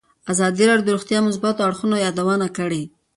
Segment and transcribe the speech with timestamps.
[0.31, 2.83] ازادي راډیو د روغتیا د مثبتو اړخونو یادونه کړې.